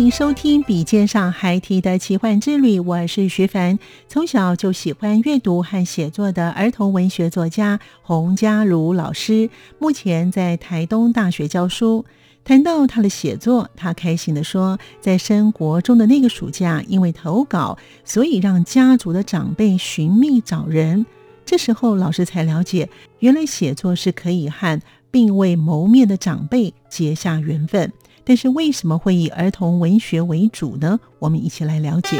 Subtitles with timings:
[0.00, 3.78] 欢迎收听《笔尖上孩提的奇幻之旅》，我是徐凡。
[4.08, 12.06] 从小就喜欢阅读和写作的儿童文学作家洪嘉如老师，目前在台东大学教书。
[12.42, 21.04] 谈到他的写作，他开心地说，在升国中的那个暑假，因为投稿，所以让家族的长辈寻觅找人。
[21.44, 27.92] 这时候，老师才了解，原来写作是可以和并未谋面的长辈结下缘分。
[28.30, 31.00] 但是为什么会以儿童文学为主呢？
[31.18, 32.16] 我们一起来了解。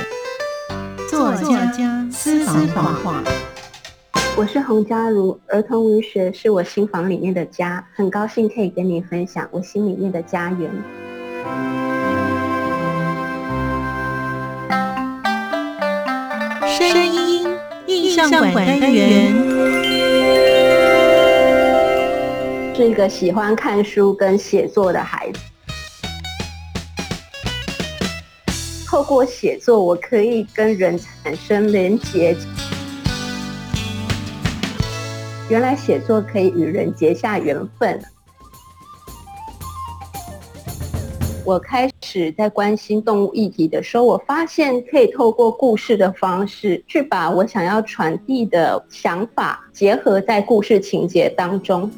[1.09, 1.73] 作家
[2.11, 3.23] 私房话，
[4.37, 10.69] 我是洪嘉如，儿童文学是我心房里面的家，很高兴可以跟你分享我心里面的家园。
[16.67, 17.47] 声音
[17.87, 19.33] 印象馆单元，
[22.75, 25.41] 是一个喜欢看书跟写作的孩子。
[28.91, 32.37] 透过写作，我可以跟人产生连结。
[35.49, 38.03] 原来写作可以与人结下缘分。
[41.45, 51.89] 我开始在关心动物议题的时候，我发现可以透过故事的方式，去把我想要传递的想法结合在故事情节当中。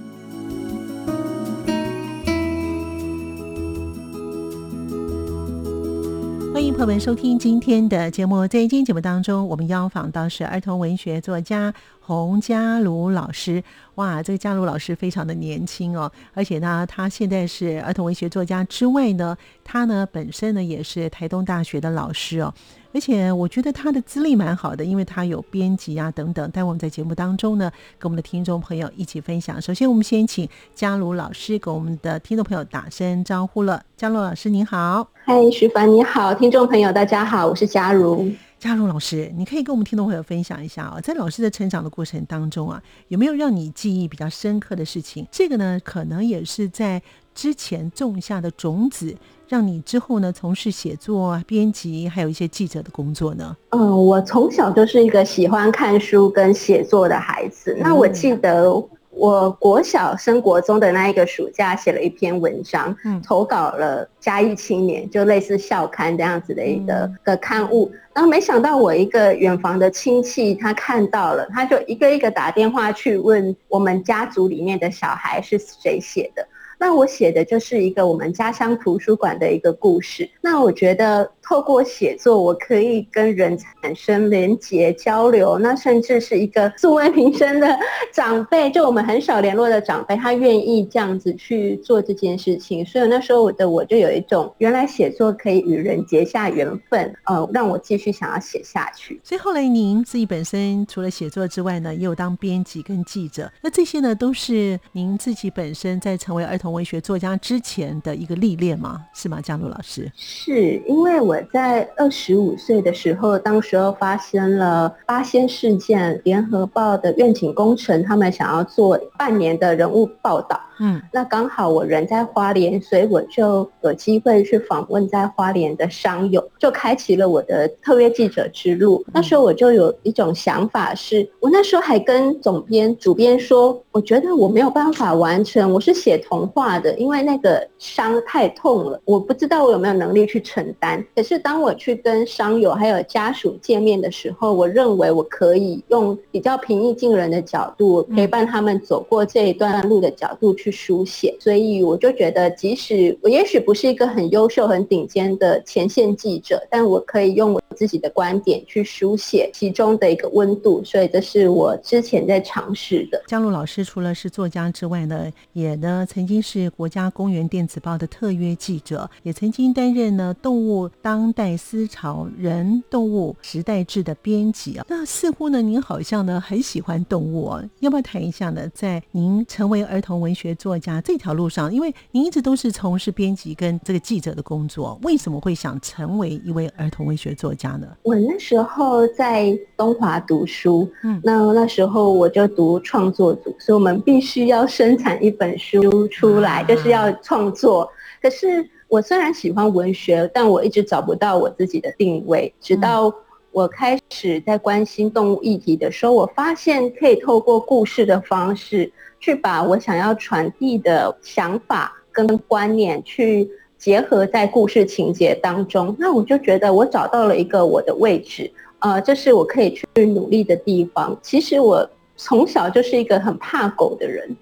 [6.82, 8.40] 朋友们收听今天的节目。
[8.48, 13.62] 在今天节目当中，我们邀访到是儿童文学作家洪嘉如老师。
[13.94, 22.52] 哇，这个嘉如老师非常的年轻哦，而且呢，他现在是儿童文学作家之外呢，他呢本身呢也是台东大学的老师哦。
[22.94, 26.50] 而且我觉得他的资历蛮好的，因为他有编辑啊等等。
[26.50, 29.60] 待会我们在节目当中呢，跟我们的听众朋友一起分享。
[29.60, 33.82] 首先，我们先请嘉如老师给我们的听众朋友打声招呼了。
[33.96, 38.30] 嘉如老师您好，嗨，徐凡你好，听众朋友大家好，我是嘉如。
[38.58, 45.26] 嘉如老师，你可以跟我们听众朋友分享一下啊，在老师的成长的过程当中啊，有没有让你记忆比较深刻的事情？
[45.32, 47.02] 这个呢，可能也是在
[47.34, 49.16] 之前种下的种子。
[49.52, 53.54] 让你之后呢，从事写作、编辑，还有一些记者的工作呢？
[53.68, 57.76] 嗯，我从小就是一个喜欢看书跟写作的孩子。
[57.78, 58.72] 那我记得，
[59.10, 67.92] 我国小升国中的那一个暑假，写了一篇文章，嗯，投稿了嘉义青年，就类似校刊这样子的一个、嗯、个刊物。
[68.14, 76.48] 然后没想到，我一个远房的亲戚他看到了，他就一个一个打电话去问我们家族里面的小孩是谁写的。
[76.82, 80.28] 那我写的就是一个我们家乡图书馆的一个故事。
[80.40, 85.58] 那我觉得透过写作，我可以跟人产生连结交流。
[85.58, 87.78] 那甚至是一个素未平生的
[88.12, 92.84] 长辈，就我们很少联络的长辈，他愿意这样子去做这件事情。
[92.86, 99.20] 所以那时候我的我就有一种，原来写作可以与人结下缘分，呃，让我继续想要写下去。
[99.24, 103.50] 所以后来您自己本身除了写作之外呢，也有当编辑跟记者。
[103.60, 109.04] 那这些呢，都是您自己本身在成为儿童文学作家之前的一个历练吗？
[109.12, 110.10] 是吗，江璐老师？
[110.14, 120.60] 是因为我我在二十五岁的时候，当时候发生了八仙事件，联合报的愿景工程，他们想要做半年的人物报道。
[120.84, 129.04] 嗯，那刚好我人在花莲，所以我就有机会去访问在花莲的商友，就开启了我的特约记者之路。
[129.14, 141.04] 那时候我就有一种想法是，是我那时候还跟总编、主编说，我觉得我没有办法完成，我是写童话的，因为那个伤太痛了，我不知道我有没有能力去承担。
[141.14, 150.71] 可是当我去跟商友还有家属见面的时候，我认为我可以用比较平易近人的角度，陪伴他们走过这一段路的角度去。
[150.72, 163.22] 书写，所以我就觉得，即使我也许不是一个很优秀、很顶尖的前线记者，但我可以用我自己的观点去书写其中的一个温度，所以这是我之前在尝试的。
[163.28, 174.86] 江璐老师除了是作家之外呢，也呢曾经是国家公园电子报的特约记者，也曾经担任呢《动物当代思潮人动物时代志》的编辑啊。
[174.88, 178.68] 那似乎呢，您好像呢很喜欢动物哦，要不要谈一下呢？
[178.74, 187.88] 在您成为儿童文学作家这条路上，因为您一直都是从事编辑跟这个记者的工作，为什么会想成为一位儿童文学作家呢？
[188.04, 197.90] 我那时候在东华读书，嗯，那那时候我就读创作组，所以我们必须要生产一本书出来，就是要创作。
[198.22, 203.12] 可是我虽然喜欢文学，但我一直找不到我自己的定位，直到。
[203.54, 208.90] 我开始在关心动物议题的时候，我发现可以透过故事的方式，
[209.22, 213.48] 去把我想要传递的想法跟观念去
[213.78, 215.96] 结合在故事情节当中。
[215.98, 221.16] 那我就觉得我找到了一个我的位置，呃，这是我可以去努力的地方。
[221.22, 224.36] 其实我从小就是一个很怕狗的人，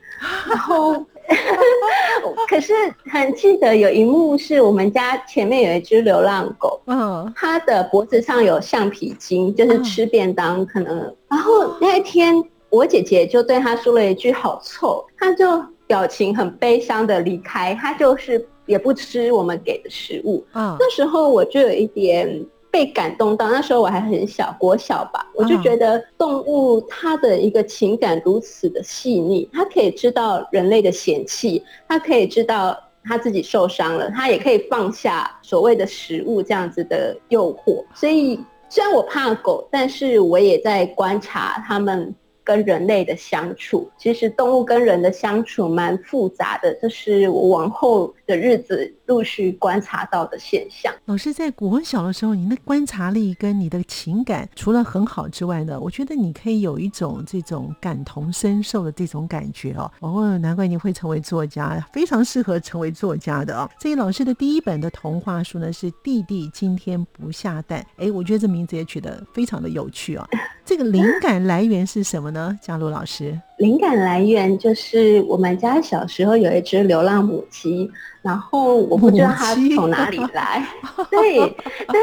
[0.49, 1.07] 然后。
[2.51, 2.73] 可是
[3.09, 11.15] 很记得有一幕是我们家前面有一只流浪狗，嗯，它的脖子上有橡皮筋，就是吃便当可能。
[11.29, 20.45] 然后那一天我姐姐就对他说了一句“好臭”，他就表情很悲伤的离开，他就是也不吃我们给的食物。
[20.55, 22.47] 嗯，那时候我就有一点。
[22.73, 37.85] 被感动到，那时候我还很小，国小吧，我就觉得动物它的一个情感如此的细腻，它可以知道人类的嫌弃，它可以知道它自己受伤了，它也可以放下所谓的食物这样子的诱惑。
[37.93, 38.39] 所以
[38.69, 42.15] 虽然我怕狗，但是我也在观察它们。
[42.43, 50.95] 跟人类的相处，其实动物跟人的相处蛮复杂的，这是我往后的日子陆续观察到的现象。
[51.07, 59.91] 老师在国小的时候，你的观察力跟你的情感除了很好之外呢，我觉得你可以有一种这种感同身受的这种感觉哦。
[59.99, 63.69] 哦，难怪你会成为作家，非常适合成为作家的哦。
[63.81, 70.25] 这位老师的第一本的童话书呢是《弟弟今天不下蛋》，哎，我觉得这名字也取得非常的有趣哦。
[70.65, 72.57] 这个灵感来源是什么呢？
[72.63, 77.91] 嘉璐老师，灵感来源就是我们家小时候有一只流浪母鸡，
[78.23, 80.67] 然后我不知道它从哪里来，
[81.11, 81.39] 对，
[81.87, 81.95] 但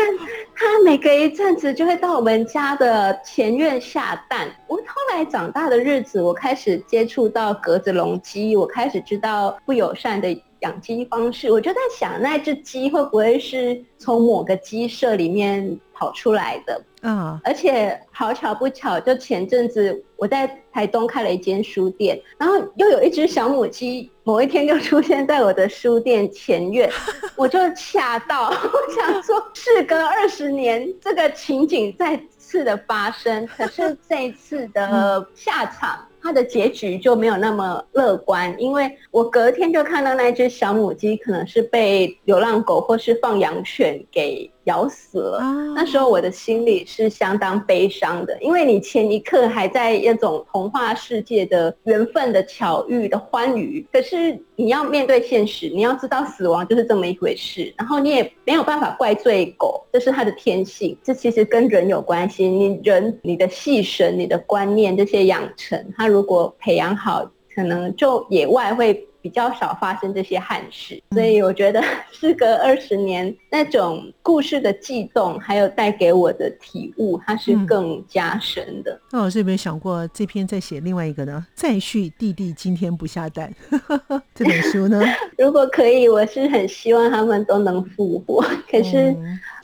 [0.54, 4.48] 它每隔一阵子就会到我们家的前院下蛋。
[4.68, 16.80] 我后来长大的日子，我开始接触到格子笼鸡，我开始知道不友善的养鸡方式，我就在想，那只鸡会不会是从某个鸡舍里面跑出来的？
[17.10, 26.92] 嗯，而且好巧不巧，就前阵子我在台东开了一间书店，然后又有一只小母鸡，某一天就出现在我的书店前院，
[27.38, 35.98] 我就吓到， 我想说，事隔二十年，这个情景再次的发生，可是这一次的下场。
[36.20, 45.40] 它的结局就没有那么乐观，因为我隔天就看到那只小母鸡可能是被流浪狗或是放羊犬给咬死了。
[45.76, 62.48] 那时候我的心里是相当悲伤的，因为你前一刻还在那种童话世界的缘分的巧遇的欢愉，可是你要面对现实，你要知道死亡就是这么一回事，然后你也没有办法怪罪狗，这是它的天性，这其实跟人有关系。
[62.48, 71.02] 你人你的细神、你的观念这些养成，它如果培养好，可能就野外会比较少发生这些憾事。
[71.12, 71.82] 所以我觉得，
[72.12, 79.00] 事隔二十年，那种故事的悸动，还有带给我的体悟，它是更加深的。
[79.12, 81.46] 那、嗯、老师有没有想过，这篇再写另外一个呢？
[81.56, 83.54] 再续弟弟今天不下蛋
[84.36, 85.02] 这本书呢？
[85.38, 88.44] 如果可以，我是很希望他们都能复活。
[88.70, 89.16] 可是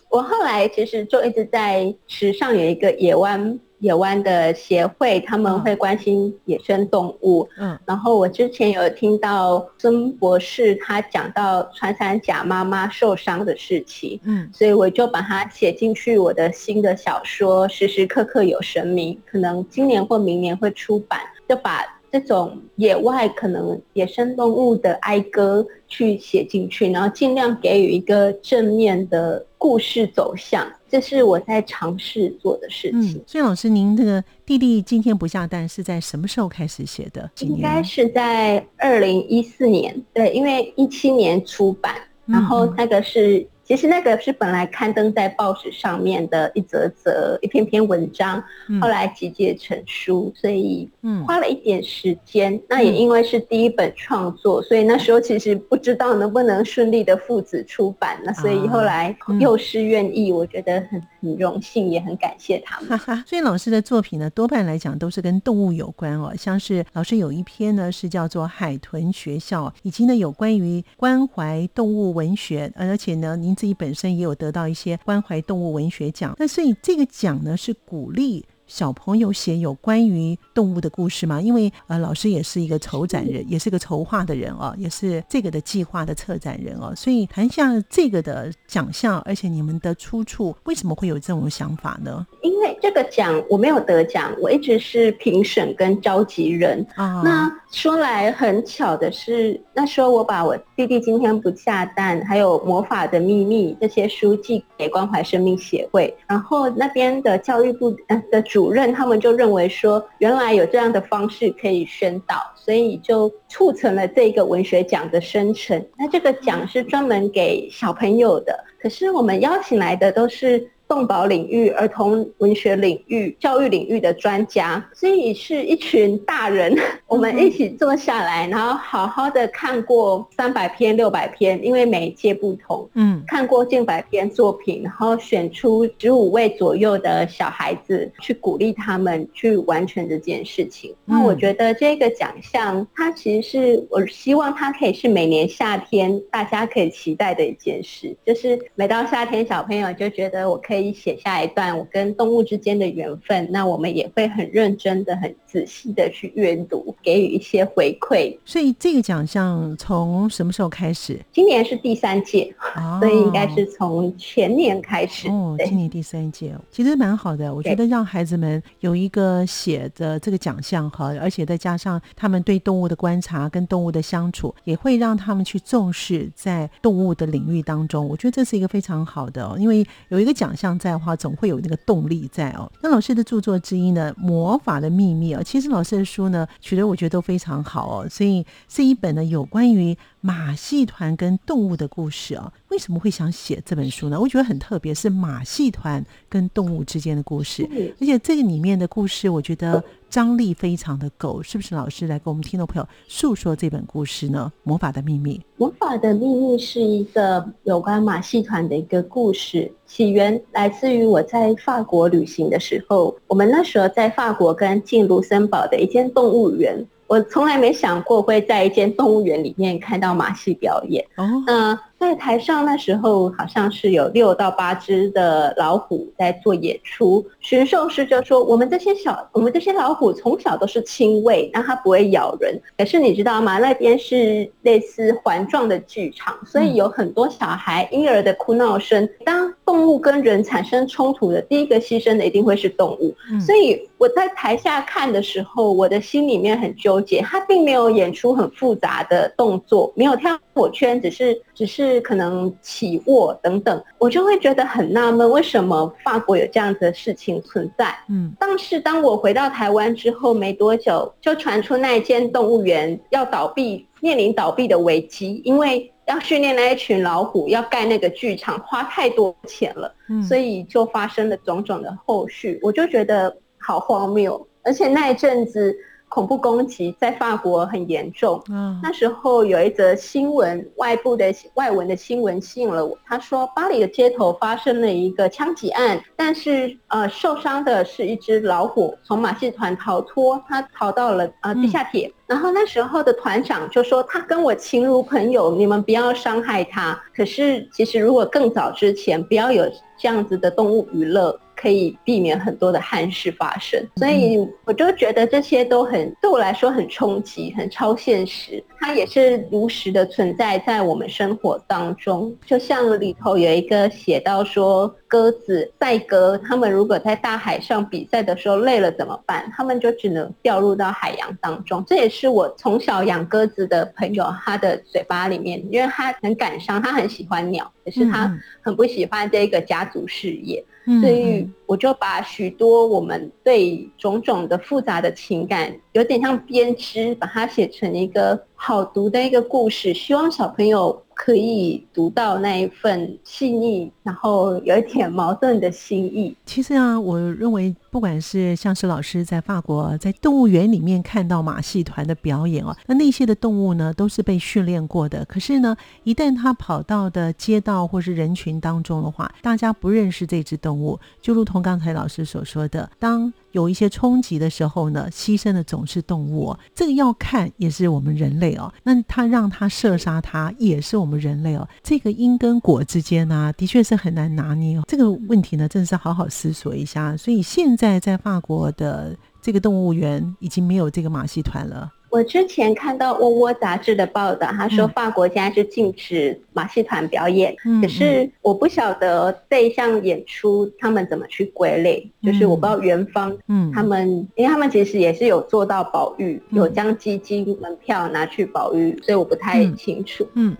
[0.09, 3.59] 我后来其实就一直在池上有一个野湾。
[3.83, 7.45] 野湾的协会，他们会关心野生动物。
[7.57, 14.17] 嗯，然后我之前有听到孙博士他讲到穿山甲妈妈受伤的事情。
[14.23, 21.85] 嗯，所以我就把它写进去我的新的小说《时时刻刻有神明》，可能今年或明年会出版，就把。
[22.13, 30.63] 这种野外可能野生动物的哀歌去写进去，然后尽量给予一个正面的故事走向，
[30.93, 33.13] 这是我在尝试做的事情。
[33.13, 37.27] 嗯，所以老师，您这个弟弟今天不下蛋是在什么时候开始写的？
[37.39, 41.95] 应该是在二零一四年，对，因为一七年出版，
[42.27, 48.43] 然后那个是其实那个是本来刊登在报纸上面的一则则、一篇篇文章，
[48.81, 50.89] 后来集结成书，所以
[51.25, 52.61] 花了一点时间。
[52.67, 58.19] 那也因为是第一本创作，所以那时候其实不知道能不能顺利的父子出版。
[58.25, 62.99] 那所以后来幼师愿意，我觉得很很荣幸，也很感谢他们。
[63.25, 73.52] 所以老师的作品呢，多半来讲都是跟动物有关哦，像是老师有一篇呢是叫做《海豚学校》，以及呢有关于关怀动物文学，而且呢您。
[73.55, 81.39] 自己本身也有得到一些关怀动物文学奖，那所以这个奖呢是鼓励小朋友写有关于动物的故事吗？
[81.39, 86.91] 因为呃，老师也是一个筹展人，也是个筹划的人哦，也是这个的计划的策展人哦。
[86.95, 92.25] 所以谈一下这个的奖项，而且你们的出处为什么会有这种想法呢？
[92.41, 97.21] 因为这个奖我没有得奖，我一直是评审跟召集人啊。
[97.23, 107.95] 那说来很巧的是，那时候我把我弟弟今天不下蛋，还有魔法的秘密这些书寄给关怀生命协会，然后那边的教育部
[108.31, 115.85] 的主主任他们就认为说，原来有这样的方式可以宣导，所以就促成了这个文学奖的生成。
[115.97, 120.69] 那这个奖是专门给小朋友的，可是我们邀请来的都是。
[120.93, 126.77] 动保领域、儿童文学领域、教育领域的专家，所以是一群大人，
[127.09, 140.93] 我们一起坐下来，然后好好的看过三百篇、六百篇，因为每一届不同，嗯，看过近百篇作品，然后选出十五位左右的小孩子，去鼓励他们去完成这件事情。
[141.05, 150.82] 那我觉得这个奖项，它其实是我希望它可以是每年夏天大家可以期待的一件事，就是每到夏天，小朋友就觉得我可以。
[150.91, 158.35] 写下一段我跟动物之间的缘分，那我们也会很认真的、很仔细的去阅读，给予一些回馈。
[158.43, 161.19] 所以这个奖项从什么时候开始？
[161.31, 165.29] 今年是第三届，哦、所以应该是从前年开始。
[165.29, 167.53] 哦，今年第三届，其实蛮好的。
[167.53, 178.09] 我觉得让孩子们有一个写的这个奖项哈，而且再加上他们对动物的观察跟动物的相处，也会让他们去重视在动物的领域当中。
[178.09, 180.73] 我觉得这是一个非常好的哦，因为有一个奖项。
[180.79, 182.71] 在的话，总会有那个动力在哦。
[182.81, 188.07] 那老师的著作之一呢，《魔法的秘密》啊，其实老师的书呢，取得我觉得都非常好哦。
[188.09, 192.49] 所以这一本呢，有关于马戏团跟动物的故事啊。
[192.69, 194.17] 为什么会想写这本书呢？
[194.17, 201.43] 我觉得很特别，是马戏团跟动物之间的故事，而且这个里面的故事，我觉得张力非常的够。
[201.43, 204.49] 是不是老师来给我们听众朋友诉说这本故事呢？
[204.63, 205.35] 《魔法的秘密》。
[205.57, 216.83] 《魔法的秘密》是一个有关马戏团的一个故事，起源来自于我在法国旅行的时候，我们那时候在法国跟进卢森堡的一间动物园。
[217.07, 221.05] 我从来没想过会在一间动物园里面看到马戏表演。
[221.17, 227.25] 哦，那在台上那时候好像是有六到八只的老虎在做演出。
[227.39, 232.59] 驯兽师就说：“我们这些小，我们这些老虎从小都是亲喂，那它不会咬人。
[232.77, 233.57] 可是你知道吗？
[233.59, 239.07] 那边是类似环状的剧场，所以有很多小孩婴儿的哭闹声。
[239.23, 243.15] 当动物跟人产生冲突的，第一个牺牲的一定会是动物。
[243.39, 247.21] 所以我在台下看的时候，我的心里面很纠结。
[247.21, 257.97] 他并没有演出很复杂的动作，没有跳火圈，只是只是可能起卧等等，我就会觉得很纳闷，为什么法国有这样子的事情存在？
[258.09, 265.89] 嗯，但是当我回到台湾之后没多久，就传出那一间动物园要倒闭，面临倒闭的危机，因为。
[266.05, 272.59] 要训练那一群老虎，要盖那个剧场，花太多钱了，嗯，所以就发生了种种的后续。
[272.61, 275.75] 我就觉得好荒谬，而且那一阵子。
[276.09, 278.39] 恐怖攻击在法国很严重。
[278.51, 282.95] 嗯，那时候有一则新闻，外部的外文的新闻吸引了我。
[283.03, 292.13] 他说，巴黎的街头发生了一个枪击案，但是呃，受伤的是一只老虎，从马戏团逃脱，他逃到了呃地下铁。
[292.27, 297.01] 然后那时候的团长就说，他跟我情如朋友，你们不要伤害他。
[297.15, 299.65] 可是其实如果更早之前，不要有
[299.97, 301.39] 这样子的动物娱乐。
[301.63, 308.61] 可以避免很多的憾事发生，所以我就觉得这些都很对我来说很冲击，很超现实。
[308.81, 312.35] 它也是如实的存在在我们生活当中。
[312.45, 319.49] 就像里头有一个写到说，鸽子赛鸽，他们如果在大海上比赛的时候累了怎么办？
[319.55, 321.81] 他们就只能掉入到海洋当中。
[321.87, 330.61] 这也是我从小养鸽子的朋友他的嘴巴里面，因为他很感伤，他很喜欢鸟，可是他很不喜欢这个家族事业。
[330.99, 346.35] 所以我就把许多我们对种种的复杂的情感，有点像编织，把它写成一个好读的一个故事，希望小朋友可以读到那一份细腻，然后有一点矛盾的心意。
[346.45, 355.23] 其实啊，我认为不管是像是老师在法国在动物园里面看到马戏团的表演哦，那那些的动物呢都是被训练过的。
[355.25, 366.59] 可是呢，一旦它跑到的街道或是人群当中的话，大家不认识这只动物，就如同刚才老师所说的，当有一些冲击的时候呢，牺牲的总是动物哦。
[366.73, 368.73] 这个要看也是我们人类哦。
[368.81, 371.69] 那他让他射杀他也是我们人类哦。
[371.83, 374.83] 这个因跟果之间呢、啊，的确是很难拿捏哦。
[374.87, 377.15] 这个问题呢，真的是好好思索一下。
[377.15, 381.91] 所以现在在在法国的这个动物园已经没有这个马戏团了。
[382.09, 400.55] 我之前看到《窝窝》杂志的报道，他说法国现在是禁止马戏团表演，嗯、可是我不晓得这一项演出他们怎么去归类，嗯、就是我不知道元方，嗯，他们，因为他们其实也是有做到保育，嗯、有将基金门票拿去保育，所以我不太清楚，嗯。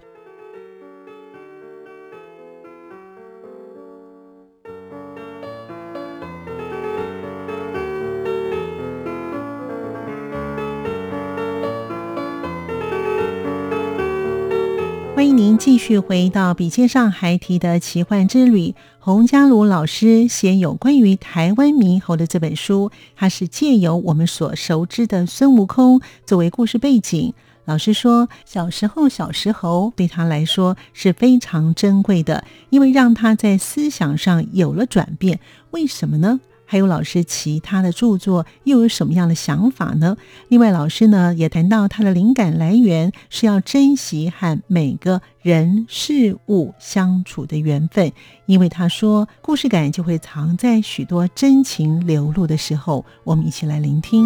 [15.65, 18.75] 继续回到笔尖上还提的奇幻之旅。
[18.99, 27.33] 洪嘉如老师写有关于台湾猕猴的这本书，它是借由我们所熟知的孙悟空作为故事背景。
[27.63, 35.39] 老师说，小时候小石猴对他来说是非常珍贵的，因为让他在思想上有了转变。
[35.71, 36.41] 为什么呢？
[36.73, 40.17] 还有老师其他的著作又有什么样的想法呢？
[40.47, 48.11] 另外，老师呢也谈到他的灵感来源是要珍惜和每个人事物相处的缘分，
[48.47, 53.05] 因为他说故事感就会藏在许多真情流露的时候。
[53.23, 54.25] 我们一起来聆听。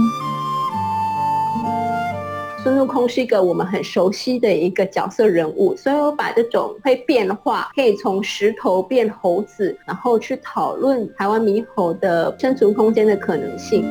[2.67, 13.85] 孙悟空是一个我们很熟悉的一个角色人物，所以我把这种会变化，可以从石头变猴子，然后去讨论台湾猕猴的生存空间的可能性。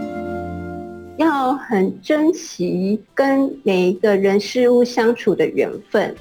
[1.16, 6.14] 要很珍惜跟每一个人事物相处的缘分。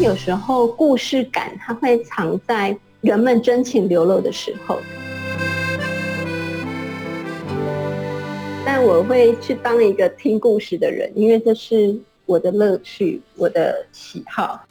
[0.00, 4.76] 有时候故事感它会藏在人们真情流露的时候。
[8.64, 14.64] 但我会去当一个听故事的人，因为这是我的乐趣，我的喜好。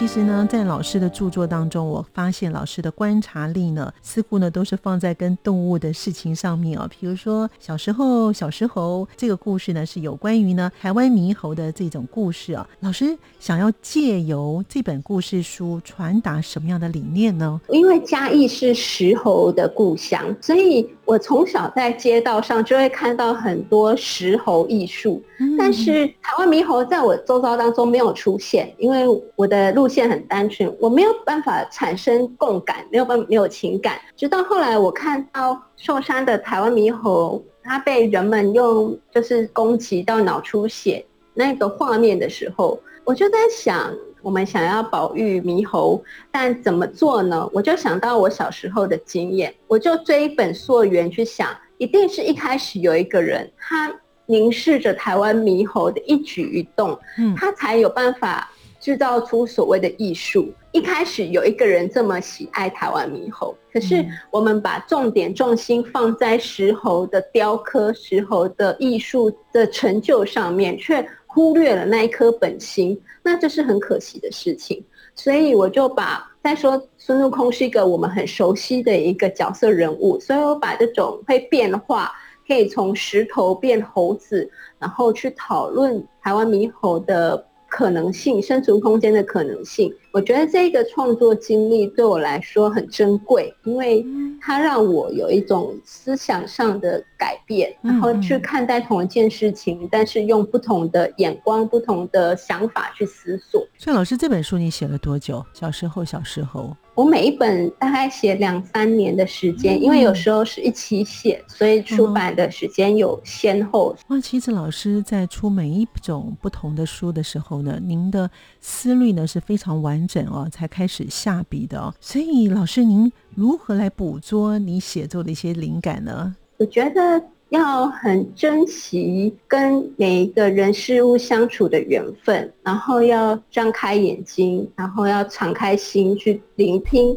[0.00, 6.88] 其实呢，在老师的著作当中，我发现老师的观察力呢，似乎呢都是放在跟动物的事情上面啊。
[6.88, 12.66] 比如说，小时候小石猴这个故事呢，是有关于呢台湾猕猴的这种故事啊。
[12.80, 17.60] 老师想要借由这本故事书传达什么样的理念呢？
[17.68, 25.22] 因为嘉义是石猴的故乡，所以我从小在街道上就会看到很多石猴艺术。
[25.42, 29.04] 嗯、但是台湾猕猴在我周遭当中没有出现，因为
[29.36, 34.00] 我的路线很单纯，我没有办法产生共感，没有办法没有情感。
[34.16, 47.50] 直到后来，我看到受伤的台湾猕猴，它被人们用就是攻击到脑出血那个画面的时候，我就在想，我们想要保育猕猴，但怎么做呢？
[47.52, 51.48] 我就想到我小时候的经验，我就追本溯源去想，
[51.78, 53.92] 一定是一开始有一个人，他
[54.26, 58.48] 凝视着台湾猕猴的一举一动，嗯，他才有办法。
[58.80, 60.52] 制造出所谓的艺术。
[60.72, 74.84] 一开始有一个人这么喜爱台湾猕猴，可是我们把重点重心放在石猴的雕刻、石猴的艺术的成就上面，却忽略了那一颗本心，那这是很可惜的事情。
[75.16, 82.12] 所以我就把再说孙悟空是一个我们很熟悉的一个角色人物，所以我把这种会变化，
[82.46, 87.44] 可以从石头变猴子，然后去讨论台湾猕猴的。
[87.70, 94.04] 可能性，生存空间的可能性，我觉得这个创作经历对我来说很珍贵，因为
[94.40, 103.64] 它让我有一种思想上的改变，然后去看待同一件事情，但是用不同的眼光、不同的想法去思索。
[103.78, 105.44] 所以，老师这本书你写了多久？
[105.52, 106.76] 小时候，小时候。
[106.96, 113.96] 我每一本大概写两三年的时间，因为有时候是一起写，所以出版的时间有先后。
[114.08, 118.28] 哇，其实老师在出每一种不同的书的时候呢，您的
[118.60, 121.94] 思虑呢是非常完完整哦，才开始下笔的哦。
[122.00, 126.34] 所以老师，您如何来捕捉你写作的一些灵感呢？
[126.56, 127.22] 我觉得。
[127.50, 137.08] 要很珍惜跟每一个人事物相处的缘分，然后要张开眼睛，然后要敞开心去聆听，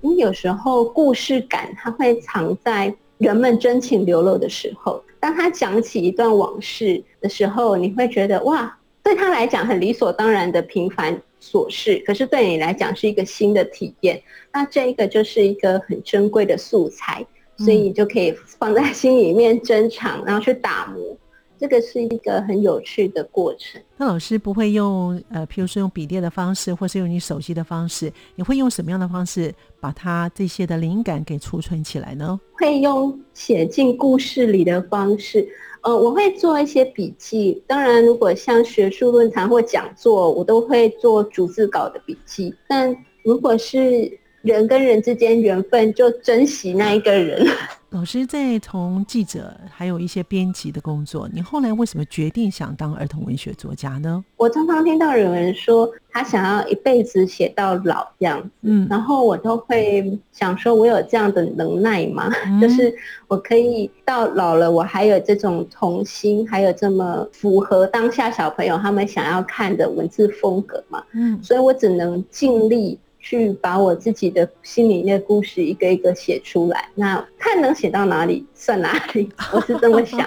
[0.00, 5.00] 因为有时候故事感它会藏在人们真情流露的时候。
[5.20, 11.16] 当他讲起一段往事的时候，你会觉得哇，对他来讲很理所当然的平凡
[11.50, 14.20] 琐事，可是对你来讲是一个新的体验。
[14.52, 17.24] 那这一个就是一个很珍贵的素材，
[17.58, 21.16] 所以你就可以放在心里面珍藏，然后去打磨。
[21.58, 23.80] 这个是一个很有趣的过程。
[23.96, 32.38] 那老师不会用呃，譬如说用笔电的方式，或是用你手机的方式，你会用什么样的方式把它这些的灵感给储存起来呢？
[32.52, 35.48] 会用写进故事里的方式。
[35.82, 37.62] 呃，我会做一些笔记。
[37.66, 42.52] 当然，如果像学术论坛或讲座，我都会做逐字稿的笔记。
[42.66, 44.10] 但如果是
[44.46, 47.44] 人跟人之间缘分，就珍惜那一个人。
[47.90, 54.22] 老师在从记者，还有一些编辑的工作，你后来为什么决定想当儿童文学作家呢？
[54.36, 62.30] 我常常听到有人说他想要一辈子写到老这样子，嗯，然后我都会想说，我有这样的能耐吗？
[62.44, 62.92] 嗯、就是
[63.28, 71.02] 我可以到老了，我还有这种童心，还有这么符合当下小朋友他们想要看的文字风格嘛？
[71.14, 72.98] 嗯，所以我只能尽力。
[73.28, 80.24] 去把我自己的心里面的故事一个一个写出来，那看能写到哪里算哪里， 我是这么想。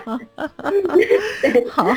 [1.41, 1.87] 对， 好，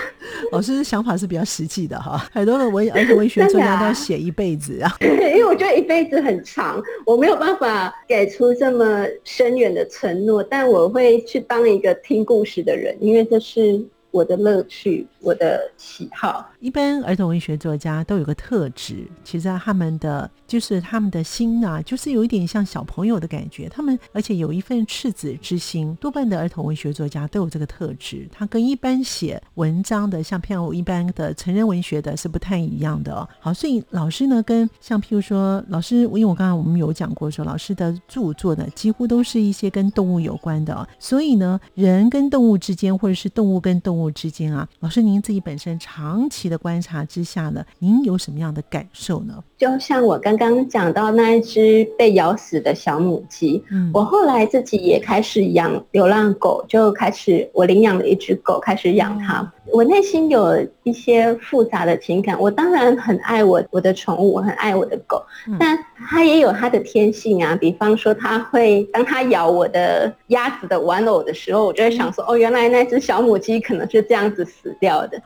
[0.52, 13.84] 老师想法是比较实际的哈，很多的文 儿童文学作家都要写一辈子啊，因为我觉得一辈子很长，我没有办法给出这么深远的承诺，但我会去当一个听故事的人，因为这是。
[14.12, 16.50] 我的乐趣，我的喜好。
[16.58, 23.68] 一般儿童文学作家都有个特质，其实他们的就是他们的心呐、啊，就是有一点像小朋友的感觉。
[23.68, 25.96] 他们而且有一份赤子之心。
[26.00, 33.28] 多半的儿童文学作家都有这个特质，他跟一般写文章的，像譬如一般的成人文学的是不太一样的。
[33.40, 40.88] 好，所以老师呢，跟像譬如说老师，因为我刚刚我们有讲过说，老师的著作呢，几乎都是一些跟动物有关的。
[40.98, 44.12] 所以呢，人跟动物之间，或者是动物跟动物。
[44.12, 49.42] 之间啊，老师，您自己本身长期的观察之下呢，您有什么样的感受呢？
[49.58, 59.40] 就像我刚刚讲到那一只被咬死的小母鸡，嗯，我后来自己也开始养流浪狗，就开始我领养了一只狗，开始养它。
[59.40, 65.24] 嗯我内心有一些复杂的情感，我当然很爱我我的宠物，我很爱我的狗，
[65.58, 67.54] 但它也有它的天性啊。
[67.54, 75.20] 比方说，它会当它咬我的鸭子的玩偶的时候，我就会想说，哦，原来那只小母鸡可能是这样子死掉的，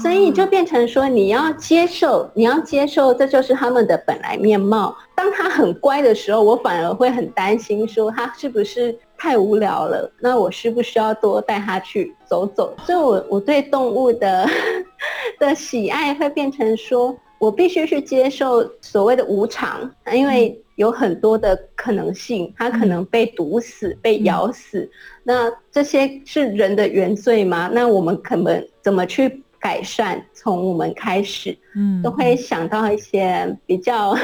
[0.00, 4.96] 所以就变成说，你要接受，你要接受，这就是他们的本来面貌。
[5.16, 8.96] 当它很乖的时候，我反而会很担心，说它是不是？
[9.20, 12.74] 太无聊了，那我需不需要多带他去走走？
[12.86, 14.48] 所以我，我我对动物的
[15.38, 24.90] 的喜爱会变成说，我必须去接受所谓的无常，因为有很多的可能性，它可能被毒死、被咬死。
[25.22, 27.68] 那这些是人的原罪吗？
[27.70, 30.24] 那我们可能怎么去改善？
[30.32, 34.16] 从我们开始，嗯，都会想到一些比较。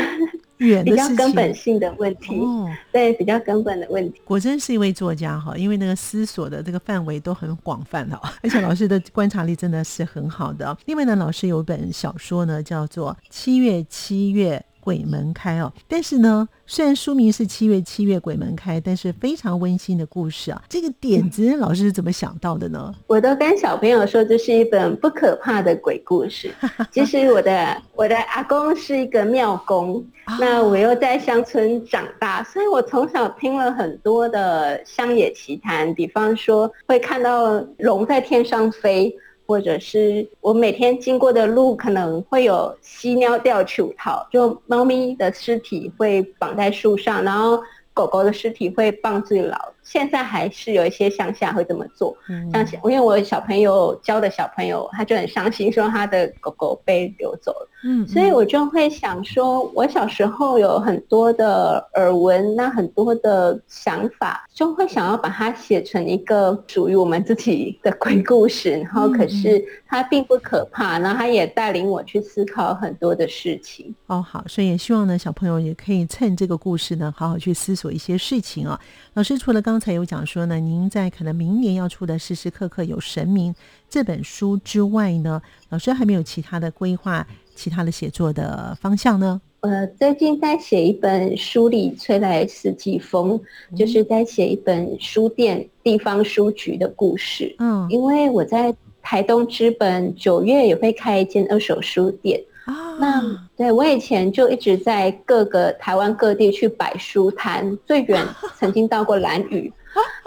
[0.59, 4.21] 比较根本性的问题，哦， 对，比较根本的问题。
[4.25, 10.77] 果真是一位作家哈，因为那个思索的这个范围都很广泛哈， 而且老师的观察力真的是很好的。
[10.87, 14.62] 另外呢，老师有一本小说呢，叫做《七月七月》。
[14.87, 20.62] 鬼门开哦，但是呢，虽然书名是七月七月鬼门开，但是非常温馨的故事啊。
[20.68, 22.94] 这个点子老师是怎么想到的呢？
[23.09, 26.55] 我都跟小朋友说，这是一本不可怕的鬼故事。
[26.92, 30.07] 其实我的我的阿公是一个庙公，
[30.38, 39.12] 那我又在乡村长大，所以我从小听了很多的乡野奇谈，比方说会看到龙在天上飞。
[39.47, 47.63] 或者是我每天经过的路，可能会有犀鸟吊树头，就猫咪的尸体会绑在树上，然后
[47.95, 49.57] 狗狗的尸体会绑最牢。
[49.87, 52.16] 现在还是有一些乡下会这么做，
[52.53, 57.68] 像因为我小朋友教的小朋友，他就很伤心，说他的狗狗被流走了。
[57.85, 68.70] 嗯，所以我就会想说，我小时候有很多的耳闻，那很多的想法，就会想要把它写成一个属于我们自己的鬼故事。
[68.70, 73.94] 然后，可是它并不可怕，然后它也带领我去思考很多的事情。
[74.09, 78.81] 哦，好，所以也希望呢，小朋友也可以趁这个故事呢，好好去思索一些事情啊。
[79.17, 83.51] 老师除了刚才有讲说呢，您在可能明年要出的《时时刻刻有神明》
[83.89, 89.41] 这本书之外呢，老师还没有其他的规划、其他的写作的方向呢？
[89.61, 93.41] 呃，最近在写一本《书里吹来四季风》，
[93.75, 97.57] 就是在写一本书店地方书局的故事。
[97.59, 102.39] 嗯，因为我在台东之本九月也会开一间二手书店。
[102.67, 102.95] 啊。
[103.01, 103.23] 那
[103.57, 108.25] 对我以前就一直在各个台湾各地去摆书摊，最远
[108.57, 109.73] 曾经到过兰屿。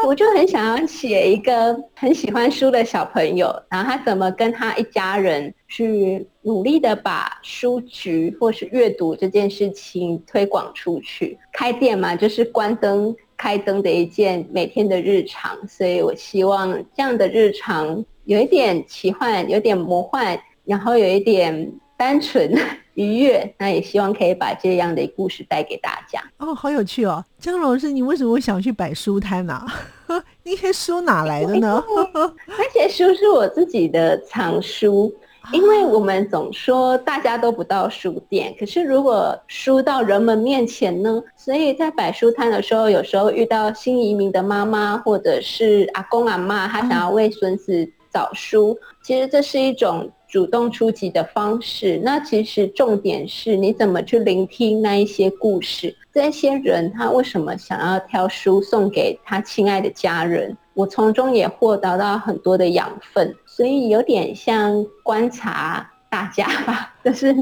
[0.03, 11.37] 我就很想要写一个很喜欢书的小朋友，然后他怎么跟他一家人去努力的把书局或是阅读这件事情推广出去。
[11.53, 22.49] 开店嘛，就是关灯开灯的一件每天的日常，所以我希望这样的日常有一点奇幻，有点魔幻，然后有一点单纯。
[22.95, 26.21] 愉悦，那也希望可以把这样的故事带给大家。
[26.35, 29.65] 哦，好有趣哦，江老师，你为什么会想去摆书摊呢？
[30.43, 31.81] 那些书哪来的呢？
[32.45, 35.15] 那些书是我自己的藏书，
[35.53, 41.23] 因为我们总说大家都不到书店，可是如果书到人们面前呢？
[41.37, 50.11] 所以在摆书摊的时候，有时候遇到新移民的妈妈，或者是阿公阿妈，他想要为孙子找书，其实这是一种。
[50.29, 60.55] 主动出击的方式，那其实重点是你怎么去聆听那一些故事，这些人他为什么想要挑书送给他亲爱的家人？
[60.75, 65.89] 我从中也获得到很多的养分，所以有点像观察。
[66.11, 67.33] 大家吧，就是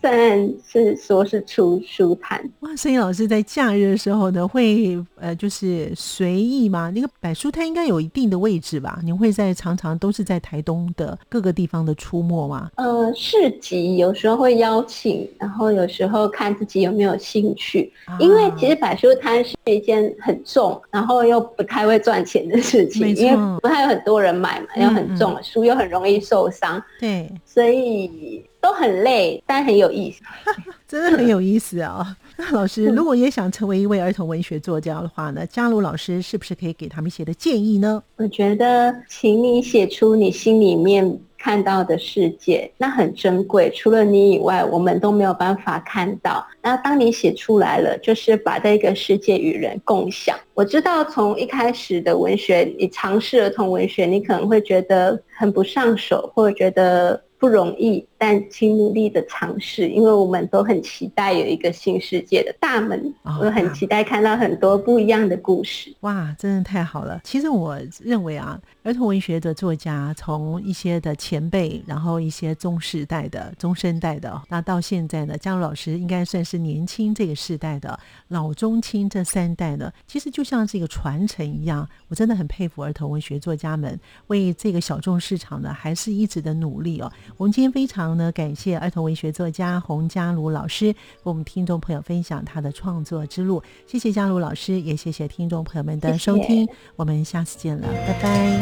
[0.00, 6.90] 虽然是说是出书摊哇，声音老师在假日的时候呢，会呃就是随意吗？
[6.94, 9.00] 那个摆书摊应该有一定的位置吧？
[9.02, 12.70] 你会在常常都是在台东的各个地方的出没吗？
[12.76, 17.92] 呃，市集有时候会邀请，然后有时候看自己有没有兴趣。
[18.04, 26.82] 啊、因为其实摆书摊是一件很重，然后又不太会赚钱的事情，因为不太有很多人买嘛，又很重，嗯嗯书又很容易受伤。
[26.98, 28.44] 对，所以。
[28.60, 30.22] 都很累，但很有意思，
[30.86, 32.16] 真的很有意思啊、哦！
[32.36, 38.02] 那老师，如果也想成为一位儿童文学作家的话呢，嘉如老师是不是可以给他们一些的建议呢？
[38.16, 46.46] 我觉得，请你写出你心里面看到的世界，那很珍贵，除了你以外，我们都没有办法看到。
[46.60, 50.38] 那当你写出来了，就是把这个世界与人共享。
[50.52, 57.22] 我知道，从一开始的文学，你尝试儿童文学，你可能会觉得很不上手，或者觉得。
[57.40, 65.90] 不容易，但请努力的尝试，因为我们都很期待有一个新世界的大门，哦、我很期待看到很多不一样的故事。
[66.00, 67.18] 哇，真的太好了！
[67.24, 81.88] 其实我认为啊，儿童文学的作家，从一些的前辈，然后一些中世代的、中生代的，那到现在呢，嘉如老师应该算是年轻这个世代的老中青这三代呢，其实就像是一个传承一样。
[82.08, 87.10] 我真的很佩服儿童文学作家们为这个小众市场呢，还是一直的努力哦。
[87.38, 90.92] 我们今天非常呢感谢儿童文学作家洪家鲁老师，
[91.22, 93.62] 和我们听众朋友分享他的创作之路。
[93.86, 96.66] 谢谢家鲁老师，也谢谢听众朋友们的收听。
[96.66, 96.72] 谢谢。
[96.96, 98.60] 我们下次见了，拜拜。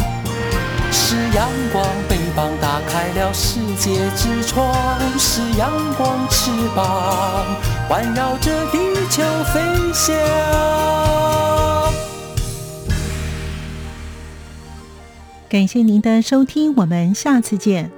[0.91, 7.45] 是阳光，翅膀打开了世界之窗；是阳光，翅膀
[7.89, 8.79] 环绕着地
[9.11, 10.17] 球飞翔。
[15.49, 17.98] 感谢您的收听，我们下次见。